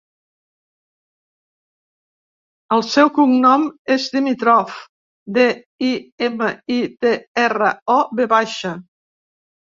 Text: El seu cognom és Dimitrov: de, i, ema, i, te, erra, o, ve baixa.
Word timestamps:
El 2.77 2.81
seu 2.93 3.11
cognom 3.17 3.67
és 3.97 4.07
Dimitrov: 4.17 4.73
de, 5.37 5.45
i, 5.91 5.93
ema, 6.31 6.49
i, 6.79 6.81
te, 7.05 7.15
erra, 7.45 7.71
o, 7.99 8.01
ve 8.23 8.29
baixa. 8.35 8.75